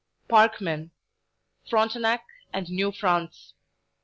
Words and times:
PARKMAN: 0.29 0.89
"Frontenac 1.69 2.25
and 2.51 2.67
New 2.71 2.91
France." 2.91 3.53